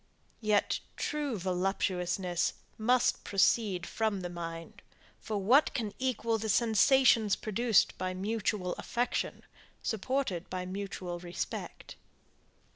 [0.41, 4.81] Yet, true voluptuousness must proceed from the mind
[5.19, 9.43] for what can equal the sensations produced by mutual affection,
[9.83, 11.97] supported by mutual respect?